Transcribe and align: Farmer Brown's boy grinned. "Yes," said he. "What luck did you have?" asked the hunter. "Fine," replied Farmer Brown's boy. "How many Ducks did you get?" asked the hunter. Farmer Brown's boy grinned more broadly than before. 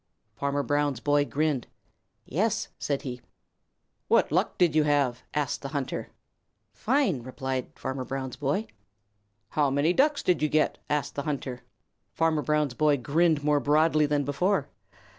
Farmer 0.35 0.63
Brown's 0.63 0.99
boy 0.99 1.25
grinned. 1.25 1.67
"Yes," 2.25 2.69
said 2.79 3.03
he. 3.03 3.21
"What 4.07 4.31
luck 4.31 4.57
did 4.57 4.73
you 4.75 4.81
have?" 4.83 5.21
asked 5.35 5.61
the 5.61 5.67
hunter. 5.67 6.09
"Fine," 6.73 7.21
replied 7.21 7.67
Farmer 7.75 8.03
Brown's 8.03 8.35
boy. 8.35 8.65
"How 9.49 9.69
many 9.69 9.93
Ducks 9.93 10.23
did 10.23 10.41
you 10.41 10.49
get?" 10.49 10.79
asked 10.89 11.13
the 11.13 11.21
hunter. 11.21 11.61
Farmer 12.15 12.41
Brown's 12.41 12.73
boy 12.73 12.97
grinned 12.97 13.43
more 13.43 13.59
broadly 13.59 14.07
than 14.07 14.23
before. 14.25 14.69